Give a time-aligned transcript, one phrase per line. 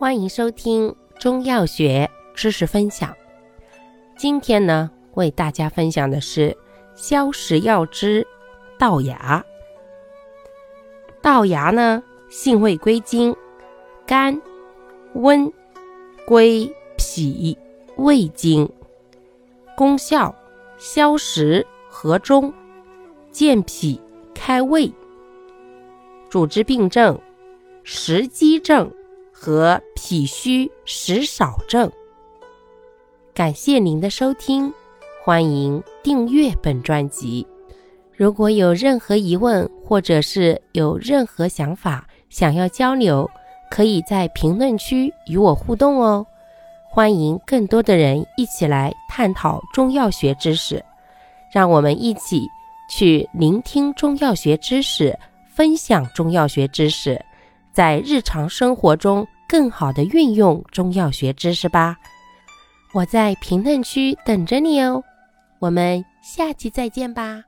[0.00, 3.12] 欢迎收听中药学知识分享。
[4.16, 6.56] 今天呢，为大家分享的是
[6.94, 8.24] 消食药之
[8.78, 9.44] 稻芽。
[11.20, 13.34] 稻芽呢，性味归经：
[14.06, 14.40] 甘、
[15.14, 15.52] 温、
[16.24, 17.58] 归脾、
[17.96, 18.70] 胃经。
[19.76, 20.32] 功效：
[20.76, 22.54] 消食和中，
[23.32, 24.00] 健脾
[24.32, 24.92] 开胃。
[26.30, 27.20] 主治病症：
[27.82, 28.88] 食积症。
[29.40, 31.92] 和脾虚食少症。
[33.34, 34.72] 感谢您的收听，
[35.22, 37.46] 欢迎订阅本专辑。
[38.16, 43.30] 如果有任何疑问，或者是有任何想法想要交流，
[43.70, 46.26] 可以在评论区与我互动哦。
[46.90, 50.82] 欢迎更多的人一起来探讨中药学知识，
[51.52, 52.48] 让我们一起
[52.88, 55.14] 去聆听中药学知识，
[55.54, 57.22] 分享中药学知识。
[57.74, 61.96] 在日常生活中更好的运用中药学知识吧，
[62.92, 65.02] 我在评论区等着你哦，
[65.58, 67.42] 我们下期再见吧。